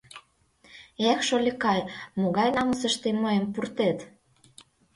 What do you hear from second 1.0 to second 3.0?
Эх, шольыкай, могай намысыш